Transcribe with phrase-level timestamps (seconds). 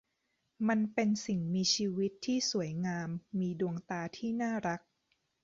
[0.67, 3.09] มันเป็นสิ่งมีชีวิตที่สวยงาม
[3.39, 4.81] มีดวงตาที่น่ารัก